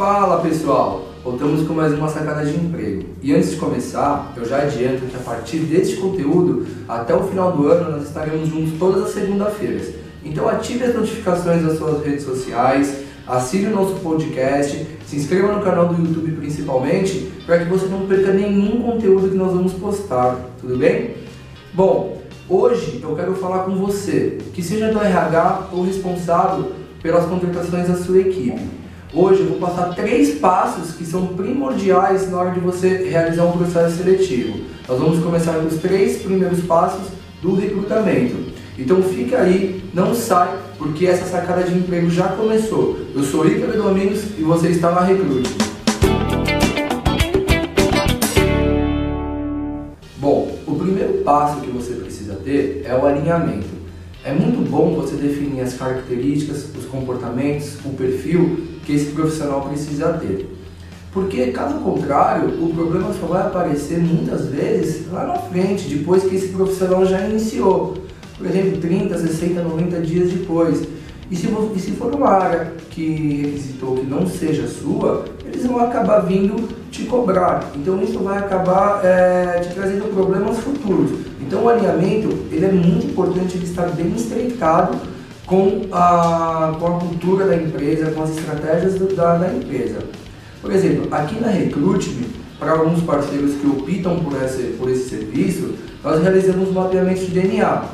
[0.00, 3.04] Fala pessoal, voltamos com mais uma sacada de emprego.
[3.22, 7.52] E antes de começar, eu já adianto que a partir deste conteúdo, até o final
[7.52, 9.90] do ano, nós estaremos juntos todas as segunda-feiras.
[10.24, 15.62] Então ative as notificações das suas redes sociais, assine o nosso podcast, se inscreva no
[15.62, 20.48] canal do YouTube principalmente, para que você não perca nenhum conteúdo que nós vamos postar,
[20.62, 21.10] tudo bem?
[21.74, 26.72] Bom, hoje eu quero falar com você, que seja do RH ou responsável
[27.02, 28.79] pelas contratações da sua equipe.
[29.12, 33.58] Hoje eu vou passar três passos que são primordiais na hora de você realizar um
[33.58, 34.60] processo seletivo.
[34.88, 37.08] Nós vamos começar com os três primeiros passos
[37.42, 38.36] do recrutamento.
[38.78, 43.00] Então fica aí, não sai, porque essa sacada de emprego já começou.
[43.12, 45.50] Eu sou Ícaro Domingos e você está na Recrute.
[50.18, 53.80] Bom, o primeiro passo que você precisa ter é o alinhamento.
[54.22, 60.12] É muito bom você definir as características, os comportamentos, o perfil que esse profissional precisa
[60.14, 60.48] ter.
[61.12, 66.36] Porque, caso contrário, o problema só vai aparecer muitas vezes lá na frente, depois que
[66.36, 67.94] esse profissional já iniciou.
[68.38, 70.82] Por exemplo, 30, 60, 90 dias depois.
[71.30, 75.80] E se, e se for uma área que requisitou que não seja sua, eles vão
[75.80, 77.70] acabar vindo te cobrar.
[77.76, 81.10] Então isso vai acabar é, te trazendo problemas futuros.
[81.40, 84.96] Então o alinhamento ele é muito importante ele estar bem estreitado
[85.50, 89.98] com a, com a cultura da empresa, com as estratégias do, da, da empresa.
[90.62, 92.08] Por exemplo, aqui na Recruit,
[92.56, 97.84] para alguns parceiros que optam por esse, por esse serviço, nós realizamos mapeamento de DNA.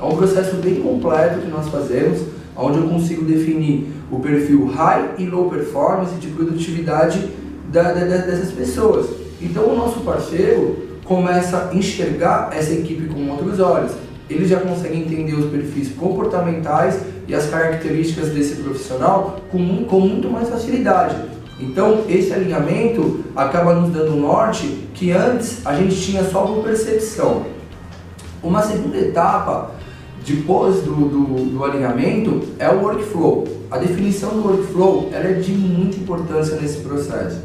[0.00, 2.22] É um processo bem completo que nós fazemos,
[2.56, 7.28] onde eu consigo definir o perfil high e low performance de produtividade
[7.70, 9.10] da, da, dessas pessoas.
[9.38, 13.92] Então o nosso parceiro começa a enxergar essa equipe com outros olhos.
[14.32, 20.30] Ele já consegue entender os perfis comportamentais e as características desse profissional com, com muito
[20.30, 21.16] mais facilidade.
[21.60, 26.64] Então, esse alinhamento acaba nos dando um norte que antes a gente tinha só por
[26.64, 27.44] percepção.
[28.42, 29.70] Uma segunda etapa,
[30.26, 33.46] depois do, do, do, alinhamento, é o workflow.
[33.70, 37.40] A definição do workflow ela é de muita importância nesse processo.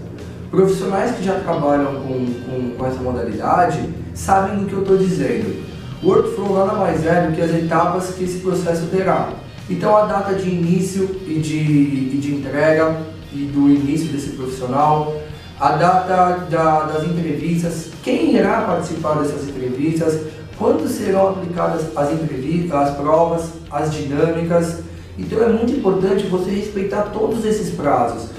[0.50, 3.80] Profissionais que já trabalham com, com, com essa modalidade
[4.14, 5.77] sabem do que eu estou dizendo.
[6.04, 9.30] Workflow nada mais é do que as etapas que esse processo terá.
[9.70, 12.98] Então a data de início e de, e de entrega
[13.34, 15.14] e do início desse profissional,
[15.60, 20.20] a data da, das entrevistas, quem irá participar dessas entrevistas,
[20.58, 24.82] quando serão aplicadas as entrevistas, as provas, as dinâmicas.
[25.18, 28.30] Então é muito importante você respeitar todos esses prazos.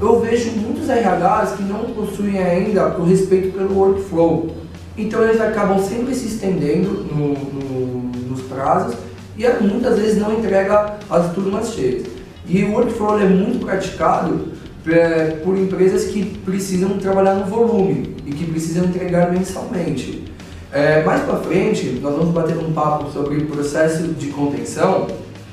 [0.00, 4.63] Eu vejo muitos RHs que não possuem ainda o respeito pelo workflow.
[4.96, 8.96] Então eles acabam sempre se estendendo no, no, nos prazos
[9.36, 12.06] e muitas vezes não entrega as turmas cheias.
[12.46, 14.52] E o workflow é muito praticado
[14.86, 20.24] é, por empresas que precisam trabalhar no volume e que precisam entregar mensalmente.
[20.70, 25.06] É, mais para frente, nós vamos bater um papo sobre o processo de contenção,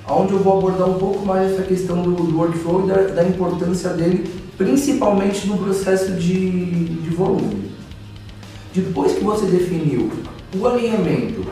[0.10, 3.24] onde eu vou abordar um pouco mais essa questão do, do workflow e da, da,
[3.24, 7.71] importância dele, principalmente no processo de, de volume.
[8.74, 10.10] Depois que você definiu
[10.58, 11.46] o alinhamento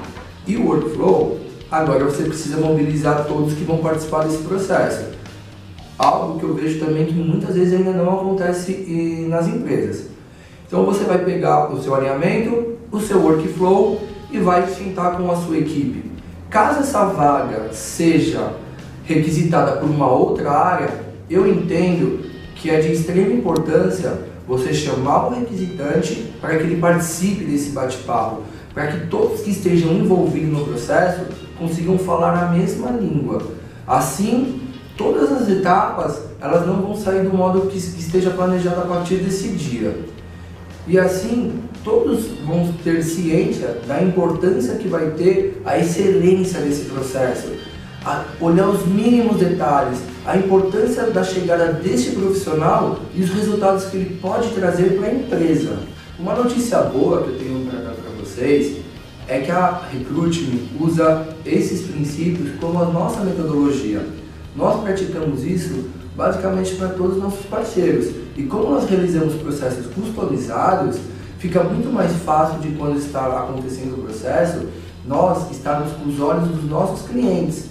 [0.47, 1.39] e o workflow,
[1.71, 5.05] Agora você precisa mobilizar todos que vão participar desse processo.
[5.99, 10.07] Algo que eu vejo também que muitas vezes ainda não acontece nas empresas.
[10.65, 14.01] Então você vai pegar o seu alinhamento, o seu workflow
[14.31, 16.09] e vai sentar com a sua equipe.
[16.49, 18.53] Caso essa vaga seja
[19.03, 20.89] requisitada por uma outra área,
[21.29, 22.25] eu entendo
[22.55, 24.17] que é de extrema importância
[24.49, 28.41] você chamar o requisitante para que ele participe desse bate-papo,
[28.73, 31.21] para que todos que estejam envolvidos no processo
[31.55, 33.43] consigam falar a mesma língua.
[33.85, 34.59] Assim,
[34.97, 39.49] todas as etapas elas não vão sair do modo que esteja planejado a partir desse
[39.49, 39.95] dia.
[40.87, 47.51] E assim, todos vão ter ciência da importância que vai ter a excelência desse processo,
[48.39, 54.19] olhar os mínimos detalhes, a importância da chegada deste profissional e os resultados que ele
[54.21, 55.77] pode trazer para a empresa.
[56.19, 58.77] Uma notícia boa que eu tenho para dar para vocês
[59.27, 64.05] é que a Recruitment usa esses princípios como a nossa metodologia.
[64.55, 65.85] Nós praticamos isso
[66.15, 68.13] basicamente para todos os nossos parceiros.
[68.35, 70.97] E como nós realizamos processos customizados,
[71.37, 74.67] fica muito mais fácil de quando está acontecendo o processo,
[75.05, 77.68] nós estarmos com os olhos dos nossos clientes.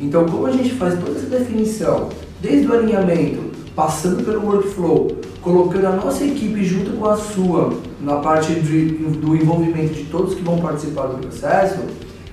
[0.00, 2.08] Então, como a gente faz toda essa definição,
[2.40, 8.16] desde o alinhamento, passando pelo workflow, colocando a nossa equipe junto com a sua na
[8.16, 11.78] parte de, do envolvimento de todos que vão participar do processo,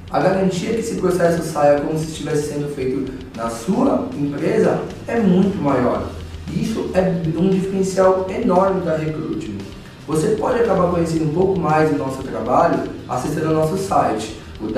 [0.09, 5.19] a garantia que esse processo saia como se estivesse sendo feito na sua empresa é
[5.19, 6.05] muito maior.
[6.53, 9.61] Isso é um diferencial enorme da Recruitment.
[10.05, 14.71] Você pode acabar conhecendo um pouco mais do nosso trabalho acessando o nosso site, o.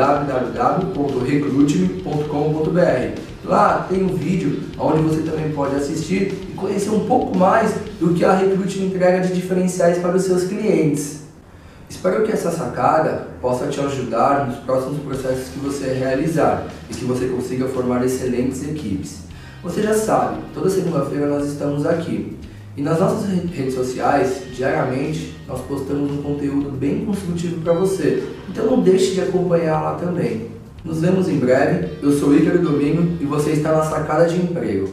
[3.45, 8.13] Lá tem um vídeo onde você também pode assistir e conhecer um pouco mais do
[8.13, 11.23] que a Recruitment entrega de diferenciais para os seus clientes.
[11.89, 17.05] Espero que essa sacada possa te ajudar nos próximos processos que você realizar e que
[17.05, 19.23] você consiga formar excelentes equipes.
[19.61, 22.37] Você já sabe, toda segunda-feira nós estamos aqui.
[22.75, 28.23] E nas nossas redes sociais, diariamente, nós postamos um conteúdo bem construtivo para você.
[28.49, 30.47] Então não deixe de acompanhar lá também.
[30.83, 31.89] Nos vemos em breve.
[32.01, 34.89] Eu sou Ícaro Domingo e você está na Sacada de Emprego.